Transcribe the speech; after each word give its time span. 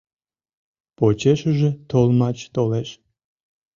Почешыже 0.97 1.67
толмач 1.89 2.37
толеш. 2.55 2.89